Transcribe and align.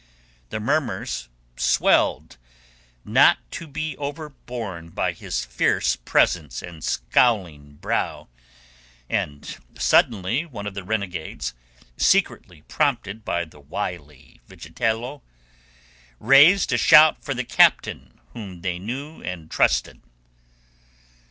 The 0.49 0.59
murmurs 0.59 1.29
swelled, 1.55 2.37
not 3.05 3.37
to 3.51 3.67
be 3.67 3.95
overborne 3.97 4.89
by 4.89 5.13
his 5.13 5.45
fierce 5.45 5.95
presence 5.95 6.63
and 6.63 6.83
scowling 6.83 7.73
brow, 7.75 8.27
and 9.11 9.59
suddenly 9.77 10.43
one 10.43 10.65
of 10.65 10.73
the 10.73 10.83
renegades—secretly 10.83 12.63
prompted 12.63 13.23
by 13.23 13.45
the 13.45 13.59
wily 13.59 14.41
Vigitello—raised 14.47 16.73
a 16.73 16.77
shout 16.79 17.23
for 17.23 17.35
the 17.35 17.43
captain 17.45 18.19
whom 18.33 18.61
they 18.63 18.79
knew 18.79 19.21
and 19.21 19.51
trusted. 19.51 20.01